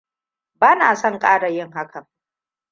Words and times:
Bana 0.55 0.95
son 0.95 1.19
ƙara 1.19 1.47
yin 1.47 1.71
hakan. 1.71 2.07